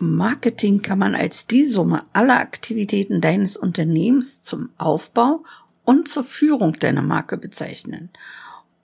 Marketing 0.00 0.82
kann 0.82 0.98
man 0.98 1.14
als 1.14 1.46
die 1.46 1.66
Summe 1.66 2.04
aller 2.12 2.38
Aktivitäten 2.38 3.20
deines 3.20 3.56
Unternehmens 3.56 4.42
zum 4.42 4.70
Aufbau 4.78 5.44
und 5.84 6.08
zur 6.08 6.24
Führung 6.24 6.74
deiner 6.78 7.02
Marke 7.02 7.38
bezeichnen. 7.38 8.10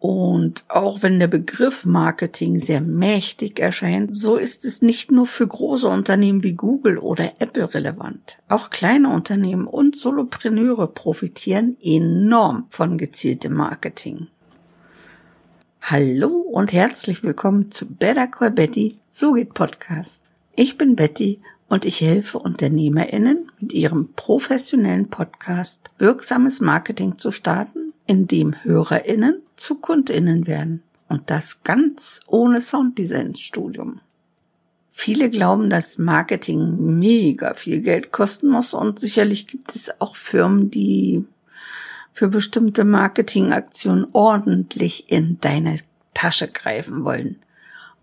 Und 0.02 0.64
auch 0.66 1.02
wenn 1.02 1.20
der 1.20 1.28
Begriff 1.28 1.86
Marketing 1.86 2.58
sehr 2.58 2.80
mächtig 2.80 3.60
erscheint, 3.60 4.18
so 4.18 4.34
ist 4.34 4.64
es 4.64 4.82
nicht 4.82 5.12
nur 5.12 5.26
für 5.26 5.46
große 5.46 5.86
Unternehmen 5.86 6.42
wie 6.42 6.54
Google 6.54 6.98
oder 6.98 7.34
Apple 7.38 7.72
relevant. 7.72 8.38
Auch 8.48 8.70
kleine 8.70 9.10
Unternehmen 9.10 9.68
und 9.68 9.94
Solopreneure 9.94 10.88
profitieren 10.88 11.76
enorm 11.80 12.66
von 12.70 12.98
gezieltem 12.98 13.54
Marketing. 13.54 14.26
Hallo 15.82 16.30
und 16.30 16.72
herzlich 16.72 17.22
willkommen 17.22 17.70
zu 17.70 17.86
Better 17.86 18.26
Call 18.26 18.50
Betty, 18.50 18.98
so 19.08 19.34
geht 19.34 19.54
Podcast. 19.54 20.31
Ich 20.54 20.76
bin 20.76 20.96
Betty 20.96 21.40
und 21.68 21.86
ich 21.86 22.02
helfe 22.02 22.38
UnternehmerInnen 22.38 23.50
mit 23.58 23.72
ihrem 23.72 24.12
professionellen 24.14 25.08
Podcast 25.08 25.90
wirksames 25.96 26.60
Marketing 26.60 27.16
zu 27.16 27.30
starten, 27.32 27.94
indem 28.06 28.62
HörerInnen 28.62 29.40
zu 29.56 29.76
KundInnen 29.76 30.46
werden. 30.46 30.82
Und 31.08 31.30
das 31.30 31.62
ganz 31.62 32.20
ohne 32.26 32.60
Sounddesign-Studium. 32.60 34.00
Viele 34.92 35.30
glauben, 35.30 35.70
dass 35.70 35.96
Marketing 35.96 36.98
mega 36.98 37.54
viel 37.54 37.80
Geld 37.80 38.12
kosten 38.12 38.48
muss 38.48 38.74
und 38.74 39.00
sicherlich 39.00 39.46
gibt 39.46 39.74
es 39.74 40.00
auch 40.02 40.16
Firmen, 40.16 40.70
die 40.70 41.24
für 42.12 42.28
bestimmte 42.28 42.84
Marketingaktionen 42.84 44.06
ordentlich 44.12 45.10
in 45.10 45.38
deine 45.40 45.78
Tasche 46.12 46.48
greifen 46.48 47.04
wollen. 47.04 47.38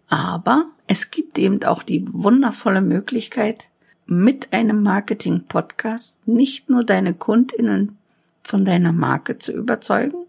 Aber 0.08 0.66
es 0.92 1.12
gibt 1.12 1.38
eben 1.38 1.64
auch 1.66 1.84
die 1.84 2.04
wundervolle 2.12 2.82
Möglichkeit, 2.82 3.66
mit 4.08 4.54
einem 4.54 4.82
Marketing-Podcast 4.82 6.16
nicht 6.28 6.68
nur 6.68 6.84
deine 6.84 7.14
Kundinnen 7.14 8.00
von 8.44 8.66
deiner 8.66 8.92
Marke 8.92 9.38
zu 9.38 9.52
überzeugen, 9.52 10.26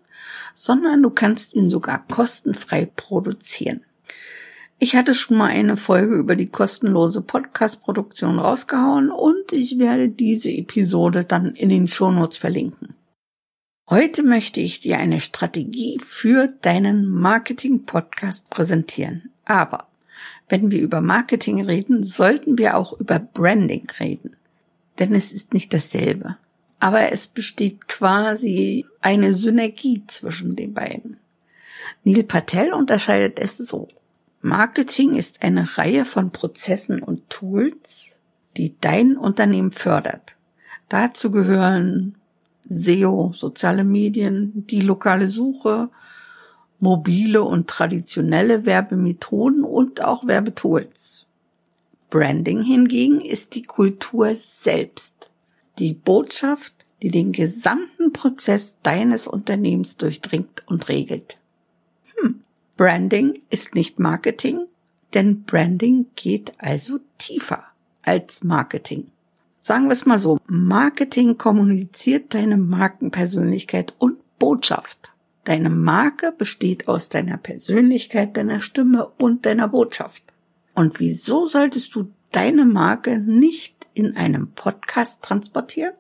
sondern 0.55 1.03
du 1.03 1.09
kannst 1.09 1.55
ihn 1.55 1.71
sogar 1.71 2.07
kostenfrei 2.09 2.85
produzieren. 2.85 3.81
Ich 4.79 4.97
hatte 4.97 5.15
schon 5.15 5.39
mal 5.39 5.47
eine 5.47 5.79
Folge 5.79 6.17
über 6.17 6.37
die 6.37 6.51
kostenlose 6.51 7.23
Podcast-Produktion 7.23 8.39
rausgehauen 8.39 9.11
und 9.11 9.53
ich 9.53 9.79
werde 9.79 10.11
diese 10.11 10.51
Episode 10.51 11.25
dann 11.25 11.55
in 11.55 11.71
den 11.71 11.89
Shownotes 11.89 12.37
verlinken. 12.37 12.93
Heute 13.89 14.23
möchte 14.23 14.61
ich 14.61 14.81
dir 14.81 14.99
eine 14.99 15.23
Strategie 15.23 15.99
für 16.05 16.49
deinen 16.49 17.09
Marketing-Podcast 17.09 18.51
präsentieren. 18.51 19.31
Aber 19.47 19.90
wenn 20.51 20.71
wir 20.71 20.81
über 20.81 21.01
Marketing 21.01 21.65
reden, 21.65 22.03
sollten 22.03 22.59
wir 22.59 22.77
auch 22.77 22.93
über 22.99 23.19
Branding 23.19 23.89
reden. 23.99 24.37
Denn 24.99 25.15
es 25.15 25.33
ist 25.33 25.55
nicht 25.55 25.73
dasselbe. 25.73 26.37
Aber 26.81 27.13
es 27.13 27.27
besteht 27.27 27.89
quasi 27.89 28.85
eine 29.01 29.33
Synergie 29.33 30.03
zwischen 30.09 30.57
den 30.57 30.75
beiden. 30.75 31.19
Neil 32.05 32.25
Patel 32.25 32.73
unterscheidet 32.73 33.39
es 33.39 33.57
so. 33.57 33.89
Marketing 34.43 35.15
ist 35.15 35.43
eine 35.43 35.79
Reihe 35.79 36.05
von 36.05 36.31
Prozessen 36.33 37.03
und 37.03 37.29
Tools, 37.31 38.19
die 38.57 38.75
dein 38.81 39.17
Unternehmen 39.17 39.71
fördert. 39.71 40.37
Dazu 40.89 41.31
gehören 41.31 42.17
SEO, 42.65 43.33
soziale 43.35 43.85
Medien, 43.85 44.67
die 44.67 44.81
lokale 44.81 45.29
Suche, 45.29 45.91
mobile 46.81 47.43
und 47.43 47.69
traditionelle 47.69 48.67
Werbemethoden 48.67 49.65
und 49.65 50.03
auch 50.03 50.27
Werbetools. 50.27 51.27
Branding 52.09 52.63
hingegen 52.63 53.21
ist 53.21 53.55
die 53.55 53.63
Kultur 53.63 54.35
selbst, 54.35 55.31
die 55.79 55.95
Botschaft, 55.95 56.75
die 57.03 57.11
den 57.11 57.33
gesamten 57.33 58.13
Prozess 58.13 58.79
deines 58.83 59.27
Unternehmens 59.27 59.97
durchdringt 59.97 60.65
und 60.67 60.89
regelt. 60.89 61.39
Hm. 62.17 62.41
Branding 62.77 63.41
ist 63.49 63.75
nicht 63.75 63.99
Marketing, 63.99 64.67
denn 65.15 65.45
Branding 65.45 66.07
geht 66.17 66.53
also 66.59 66.99
tiefer 67.19 67.65
als 68.03 68.43
Marketing. 68.43 69.11
Sagen 69.61 69.87
wir 69.87 69.93
es 69.93 70.07
mal 70.07 70.19
so, 70.19 70.39
Marketing 70.47 71.37
kommuniziert 71.37 72.35
deine 72.35 72.57
Markenpersönlichkeit 72.57 73.95
und 73.99 74.17
Botschaft. 74.39 75.13
Deine 75.45 75.71
Marke 75.71 76.33
besteht 76.33 76.87
aus 76.87 77.09
deiner 77.09 77.39
Persönlichkeit, 77.39 78.37
deiner 78.37 78.61
Stimme 78.61 79.11
und 79.19 79.47
deiner 79.47 79.69
Botschaft. 79.69 80.23
Und 80.75 81.01
wieso 81.01 81.47
solltest 81.47 81.95
du 81.95 82.13
deine 82.31 82.67
Marke 82.67 83.19
nicht 83.19 83.89
in 83.95 84.17
einem 84.17 84.53
Podcast 84.53 85.23
transportieren? 85.23 85.95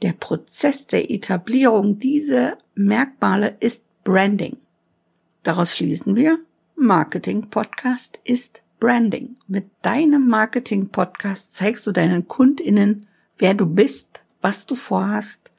Der 0.00 0.14
Prozess 0.14 0.86
der 0.86 1.10
Etablierung 1.10 1.98
dieser 1.98 2.58
Merkmale 2.74 3.56
ist 3.60 3.84
Branding. 4.04 4.56
Daraus 5.42 5.76
schließen 5.76 6.16
wir, 6.16 6.38
Marketing-Podcast 6.74 8.18
ist 8.24 8.62
Branding. 8.80 9.36
Mit 9.46 9.66
deinem 9.82 10.26
Marketing-Podcast 10.28 11.52
zeigst 11.52 11.86
du 11.86 11.92
deinen 11.92 12.26
KundInnen, 12.26 13.06
wer 13.38 13.54
du 13.54 13.66
bist, 13.66 14.22
was 14.40 14.66
du 14.66 14.74
vorhast, 14.74 15.52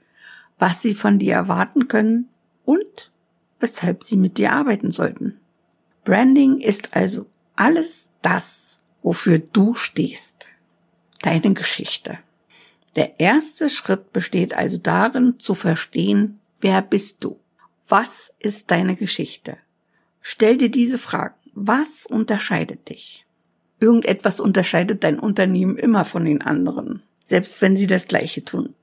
was 0.58 0.82
sie 0.82 0.96
von 0.96 1.20
dir 1.20 1.36
erwarten 1.36 1.88
können 1.88 2.28
und 2.66 3.12
weshalb 3.60 4.04
sie 4.04 4.18
mit 4.18 4.38
dir 4.38 4.52
arbeiten 4.52 4.92
sollten. 4.92 5.40
Branding 6.04 6.60
ist 6.60 6.96
also 6.96 7.26
alles 7.56 8.10
das, 8.22 8.82
wofür 9.02 9.40
du 9.40 9.76
stehst. 9.76 10.48
Deine 11.22 11.54
Geschichte. 11.54 12.20
Der 12.96 13.20
erste 13.20 13.70
Schritt 13.70 14.12
besteht 14.12 14.54
also 14.54 14.78
darin, 14.78 15.40
zu 15.40 15.56
verstehen, 15.56 16.40
wer 16.62 16.82
bist 16.82 17.24
du? 17.24 17.40
Was 17.88 18.34
ist 18.40 18.70
deine 18.70 18.96
Geschichte? 18.96 19.58
Stell 20.22 20.58
dir 20.58 20.70
diese 20.70 20.98
Fragen. 20.98 21.36
Was 21.54 22.06
unterscheidet 22.06 22.90
dich? 22.90 23.26
Irgendetwas 23.80 24.40
unterscheidet 24.40 25.04
dein 25.04 25.20
Unternehmen 25.20 25.78
immer 25.78 26.04
von 26.04 26.26
den 26.26 26.42
anderen, 26.42 27.04
selbst 27.22 27.62
wenn 27.62 27.76
sie 27.76 27.88
das 27.88 28.08
Gleiche 28.08 28.44
tun. 28.44 28.74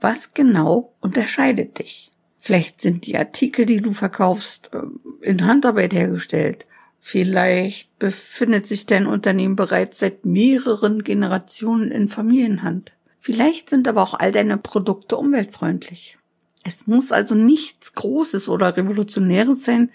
Was 0.00 0.34
genau 0.34 0.92
unterscheidet 1.00 1.78
dich? 1.78 2.11
Vielleicht 2.44 2.80
sind 2.80 3.06
die 3.06 3.16
Artikel, 3.16 3.66
die 3.66 3.80
du 3.80 3.92
verkaufst, 3.92 4.72
ähm, 4.74 4.98
in 5.20 5.46
Handarbeit 5.46 5.94
hergestellt. 5.94 6.66
Vielleicht 6.98 7.96
befindet 8.00 8.66
sich 8.66 8.84
dein 8.84 9.06
Unternehmen 9.06 9.54
bereits 9.54 10.00
seit 10.00 10.24
mehreren 10.24 11.04
Generationen 11.04 11.92
in 11.92 12.08
Familienhand. 12.08 12.94
Vielleicht 13.20 13.70
sind 13.70 13.86
aber 13.86 14.02
auch 14.02 14.14
all 14.14 14.32
deine 14.32 14.58
Produkte 14.58 15.16
umweltfreundlich. 15.16 16.18
Es 16.64 16.88
muss 16.88 17.12
also 17.12 17.36
nichts 17.36 17.94
Großes 17.94 18.48
oder 18.48 18.76
Revolutionäres 18.76 19.64
sein. 19.64 19.92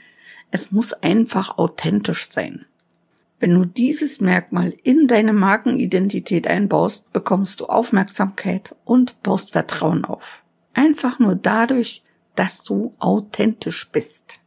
Es 0.50 0.72
muss 0.72 0.94
einfach 0.94 1.58
authentisch 1.58 2.30
sein. 2.30 2.66
Wenn 3.42 3.54
du 3.56 3.66
dieses 3.66 4.22
Merkmal 4.22 4.74
in 4.84 5.10
deine 5.10 5.34
Markenidentität 5.34 6.48
einbaust, 6.48 7.12
bekommst 7.12 7.60
du 7.60 7.66
Aufmerksamkeit 7.66 8.74
und 8.86 9.22
baust 9.22 9.52
Vertrauen 9.52 10.06
auf. 10.06 10.46
Einfach 10.74 11.20
nur 11.20 11.36
dadurch, 11.36 12.04
dass 12.38 12.64
du 12.64 12.94
authentisch 13.00 13.90
bist. 13.92 14.40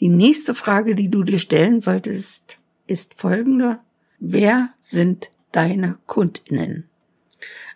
Die 0.00 0.08
nächste 0.08 0.54
Frage, 0.54 0.94
die 0.94 1.10
du 1.10 1.22
dir 1.22 1.38
stellen 1.38 1.80
solltest, 1.80 2.58
ist 2.86 3.14
folgende. 3.14 3.78
Wer 4.18 4.70
sind 4.80 5.30
deine 5.52 5.98
Kundinnen? 6.06 6.88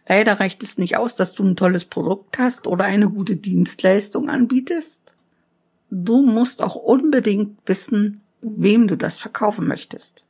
Leider 0.08 0.40
reicht 0.40 0.62
es 0.62 0.78
nicht 0.78 0.96
aus, 0.96 1.14
dass 1.14 1.34
du 1.34 1.44
ein 1.44 1.56
tolles 1.56 1.84
Produkt 1.84 2.38
hast 2.38 2.66
oder 2.66 2.84
eine 2.84 3.08
gute 3.08 3.36
Dienstleistung 3.36 4.30
anbietest. 4.30 5.14
Du 5.90 6.22
musst 6.22 6.62
auch 6.62 6.74
unbedingt 6.74 7.58
wissen, 7.66 8.22
wem 8.40 8.88
du 8.88 8.96
das 8.96 9.18
verkaufen 9.18 9.68
möchtest. 9.68 10.24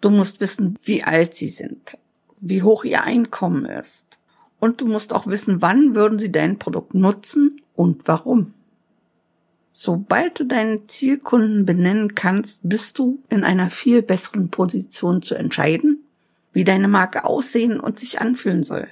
Du 0.00 0.10
musst 0.10 0.40
wissen, 0.40 0.76
wie 0.82 1.04
alt 1.04 1.34
sie 1.34 1.48
sind, 1.48 1.98
wie 2.40 2.62
hoch 2.62 2.84
ihr 2.84 3.04
Einkommen 3.04 3.64
ist. 3.64 4.18
Und 4.60 4.80
du 4.80 4.86
musst 4.86 5.12
auch 5.12 5.26
wissen, 5.28 5.62
wann 5.62 5.94
würden 5.94 6.18
sie 6.18 6.32
dein 6.32 6.58
Produkt 6.58 6.94
nutzen 6.94 7.60
und 7.78 8.08
warum. 8.08 8.54
Sobald 9.68 10.40
du 10.40 10.44
deinen 10.44 10.88
Zielkunden 10.88 11.64
benennen 11.64 12.16
kannst, 12.16 12.62
bist 12.64 12.98
du 12.98 13.22
in 13.28 13.44
einer 13.44 13.70
viel 13.70 14.02
besseren 14.02 14.50
Position 14.50 15.22
zu 15.22 15.36
entscheiden, 15.36 16.02
wie 16.52 16.64
deine 16.64 16.88
Marke 16.88 17.24
aussehen 17.24 17.78
und 17.78 18.00
sich 18.00 18.20
anfühlen 18.20 18.64
soll. 18.64 18.88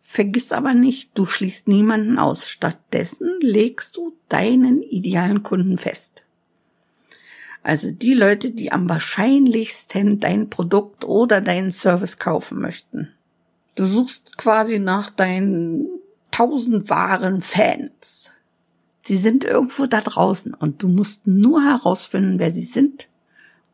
Vergiss 0.00 0.50
aber 0.50 0.74
nicht, 0.74 1.10
du 1.14 1.26
schließt 1.26 1.68
niemanden 1.68 2.18
aus. 2.18 2.48
Stattdessen 2.48 3.38
legst 3.40 3.96
du 3.96 4.12
deinen 4.28 4.82
idealen 4.82 5.44
Kunden 5.44 5.78
fest. 5.78 6.24
Also 7.62 7.92
die 7.92 8.14
Leute, 8.14 8.50
die 8.50 8.72
am 8.72 8.88
wahrscheinlichsten 8.88 10.18
dein 10.18 10.50
Produkt 10.50 11.04
oder 11.04 11.40
deinen 11.40 11.70
Service 11.70 12.18
kaufen 12.18 12.60
möchten. 12.60 13.12
Du 13.76 13.86
suchst 13.86 14.36
quasi 14.36 14.80
nach 14.80 15.10
deinen 15.10 16.01
tausend 16.32 16.90
wahren 16.90 17.40
Fans. 17.40 18.32
Sie 19.04 19.16
sind 19.16 19.44
irgendwo 19.44 19.86
da 19.86 20.00
draußen 20.00 20.54
und 20.54 20.82
du 20.82 20.88
musst 20.88 21.26
nur 21.26 21.62
herausfinden, 21.62 22.38
wer 22.38 22.50
sie 22.50 22.64
sind 22.64 23.08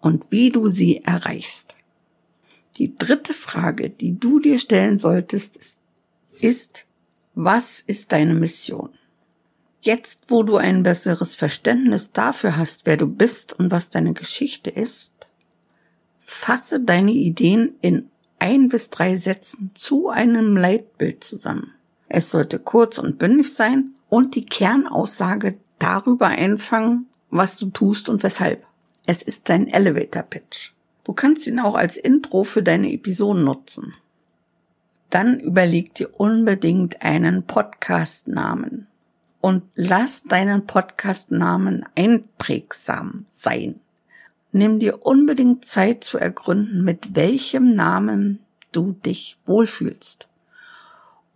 und 0.01 0.27
wie 0.31 0.51
du 0.51 0.69
sie 0.69 1.05
erreichst. 1.05 1.75
Die 2.77 2.95
dritte 2.95 3.35
Frage, 3.35 3.91
die 3.91 4.19
du 4.19 4.39
dir 4.39 4.59
stellen 4.59 4.99
solltest, 4.99 5.79
ist, 6.41 6.85
was 7.35 7.81
ist 7.81 8.13
deine 8.13 8.35
Mission? 8.35 8.91
Jetzt, 9.81 10.25
wo 10.29 10.43
du 10.43 10.57
ein 10.57 10.83
besseres 10.83 11.37
Verständnis 11.37 12.13
dafür 12.13 12.57
hast, 12.57 12.87
wer 12.87 12.97
du 12.97 13.07
bist 13.07 13.59
und 13.59 13.71
was 13.71 13.91
deine 13.91 14.13
Geschichte 14.13 14.71
ist, 14.71 15.29
fasse 16.19 16.81
deine 16.81 17.13
Ideen 17.13 17.75
in 17.81 18.11
ein 18.39 18.69
bis 18.69 18.91
drei 18.91 19.17
Sätzen 19.17 19.71
zu 19.75 20.09
einem 20.09 20.57
Leitbild 20.57 21.25
zusammen. 21.25 21.75
Es 22.09 22.31
sollte 22.31 22.59
kurz 22.59 22.99
und 22.99 23.19
bündig 23.19 23.55
sein 23.55 23.95
und 24.09 24.35
die 24.35 24.47
Kernaussage 24.47 25.59
darüber 25.79 26.27
einfangen, 26.27 27.07
was 27.31 27.57
du 27.59 27.71
tust 27.71 28.09
und 28.09 28.23
weshalb. 28.23 28.65
Es 29.07 29.23
ist 29.23 29.49
dein 29.49 29.69
Elevator 29.69 30.23
Pitch. 30.23 30.73
Du 31.05 31.13
kannst 31.13 31.47
ihn 31.47 31.61
auch 31.61 31.75
als 31.75 31.97
Intro 31.97 32.45
für 32.45 32.63
deine 32.63 32.93
Episoden 32.93 33.45
nutzen. 33.45 33.95
Dann 35.11 35.41
überleg 35.41 35.95
dir 35.95 36.11
unbedingt 36.19 37.03
einen 37.03 37.45
Podcast-Namen 37.45 38.87
und 39.41 39.63
lass 39.75 40.25
deinen 40.25 40.67
Podcast-Namen 40.67 41.87
einprägsam 41.95 43.25
sein. 43.27 43.81
Nimm 44.53 44.81
dir 44.81 45.07
unbedingt 45.07 45.65
Zeit 45.65 46.05
zu 46.05 46.19
ergründen, 46.19 46.85
mit 46.85 47.15
welchem 47.15 47.75
Namen 47.75 48.41
du 48.73 48.93
dich 48.93 49.39
wohlfühlst. 49.47 50.28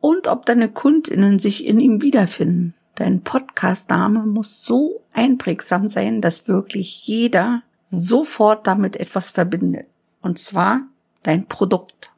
Und 0.03 0.27
ob 0.27 0.47
deine 0.47 0.69
Kundinnen 0.69 1.39
sich 1.39 1.65
in 1.65 1.79
ihm 1.79 2.03
wiederfinden. 2.03 2.75
Dein 2.97 3.23
Podcast-Name 3.23 4.27
muss 4.27 4.65
so 4.65 5.01
einprägsam 5.13 5.87
sein, 5.87 6.21
dass 6.21 6.49
wirklich 6.49 7.07
jeder 7.07 7.63
sofort 7.87 8.67
damit 8.67 8.97
etwas 8.97 9.31
verbindet. 9.31 9.87
Und 10.21 10.41
zwar 10.41 10.89
dein 11.23 11.47
Produkt. 11.47 12.11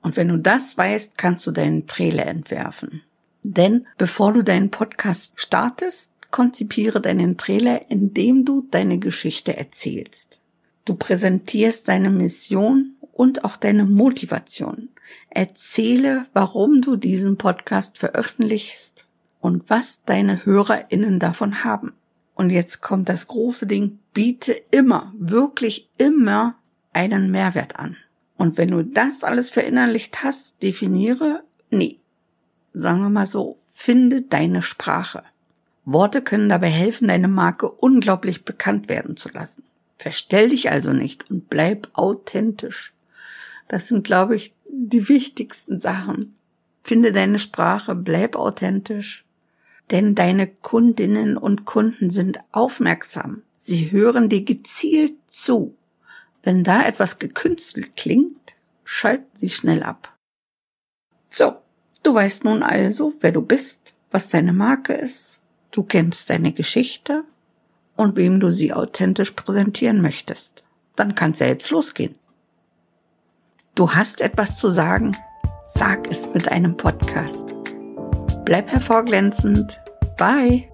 Und 0.00 0.16
wenn 0.16 0.28
du 0.28 0.38
das 0.38 0.78
weißt, 0.78 1.18
kannst 1.18 1.46
du 1.46 1.50
deinen 1.50 1.86
Trailer 1.86 2.26
entwerfen. 2.26 3.02
Denn 3.42 3.86
bevor 3.98 4.32
du 4.32 4.42
deinen 4.42 4.70
Podcast 4.70 5.34
startest, 5.36 6.12
konzipiere 6.30 7.02
deinen 7.02 7.36
Trailer, 7.36 7.90
indem 7.90 8.46
du 8.46 8.66
deine 8.70 8.98
Geschichte 8.98 9.54
erzählst. 9.54 10.40
Du 10.86 10.94
präsentierst 10.94 11.88
deine 11.88 12.08
Mission 12.08 12.91
und 13.12 13.44
auch 13.44 13.56
deine 13.56 13.84
Motivation. 13.84 14.88
Erzähle, 15.30 16.26
warum 16.32 16.80
du 16.80 16.96
diesen 16.96 17.36
Podcast 17.36 17.98
veröffentlichst 17.98 19.06
und 19.40 19.68
was 19.68 20.04
deine 20.04 20.44
HörerInnen 20.44 21.18
davon 21.18 21.64
haben. 21.64 21.92
Und 22.34 22.50
jetzt 22.50 22.80
kommt 22.80 23.08
das 23.08 23.26
große 23.26 23.66
Ding, 23.66 23.98
biete 24.14 24.52
immer, 24.70 25.12
wirklich 25.16 25.88
immer 25.98 26.56
einen 26.92 27.30
Mehrwert 27.30 27.78
an. 27.78 27.96
Und 28.36 28.58
wenn 28.58 28.70
du 28.70 28.82
das 28.82 29.22
alles 29.24 29.50
verinnerlicht 29.50 30.24
hast, 30.24 30.62
definiere, 30.62 31.44
nee, 31.70 31.98
sagen 32.72 33.02
wir 33.02 33.10
mal 33.10 33.26
so, 33.26 33.58
finde 33.70 34.22
deine 34.22 34.62
Sprache. 34.62 35.22
Worte 35.84 36.22
können 36.22 36.48
dabei 36.48 36.68
helfen, 36.68 37.08
deine 37.08 37.28
Marke 37.28 37.70
unglaublich 37.70 38.44
bekannt 38.44 38.88
werden 38.88 39.16
zu 39.16 39.28
lassen. 39.30 39.64
Verstell 39.98 40.48
dich 40.48 40.70
also 40.70 40.92
nicht 40.92 41.30
und 41.30 41.48
bleib 41.48 41.88
authentisch. 41.92 42.92
Das 43.68 43.88
sind, 43.88 44.04
glaube 44.04 44.36
ich, 44.36 44.54
die 44.68 45.08
wichtigsten 45.08 45.80
Sachen. 45.80 46.34
Finde 46.82 47.12
deine 47.12 47.38
Sprache, 47.38 47.94
bleib 47.94 48.36
authentisch, 48.36 49.24
denn 49.90 50.14
deine 50.14 50.46
Kundinnen 50.46 51.36
und 51.36 51.64
Kunden 51.64 52.10
sind 52.10 52.40
aufmerksam. 52.50 53.42
Sie 53.56 53.92
hören 53.92 54.28
dir 54.28 54.44
gezielt 54.44 55.14
zu. 55.26 55.76
Wenn 56.42 56.64
da 56.64 56.84
etwas 56.84 57.18
gekünstelt 57.18 57.96
klingt, 57.96 58.54
schalten 58.84 59.30
sie 59.36 59.50
schnell 59.50 59.82
ab. 59.82 60.12
So, 61.30 61.56
du 62.02 62.14
weißt 62.14 62.44
nun 62.44 62.62
also, 62.62 63.14
wer 63.20 63.32
du 63.32 63.42
bist, 63.42 63.94
was 64.10 64.28
deine 64.28 64.52
Marke 64.52 64.92
ist, 64.92 65.40
du 65.70 65.84
kennst 65.84 66.28
deine 66.28 66.52
Geschichte 66.52 67.24
und 67.96 68.16
wem 68.16 68.40
du 68.40 68.50
sie 68.50 68.72
authentisch 68.72 69.30
präsentieren 69.30 70.02
möchtest. 70.02 70.64
Dann 70.96 71.14
kann's 71.14 71.38
ja 71.38 71.46
jetzt 71.46 71.70
losgehen. 71.70 72.16
Du 73.74 73.90
hast 73.90 74.20
etwas 74.20 74.58
zu 74.58 74.70
sagen? 74.70 75.12
Sag 75.64 76.10
es 76.10 76.28
mit 76.34 76.52
einem 76.52 76.76
Podcast. 76.76 77.54
Bleib 78.44 78.70
hervorglänzend. 78.70 79.80
Bye. 80.18 80.71